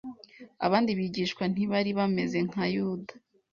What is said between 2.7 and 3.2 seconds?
Yuda.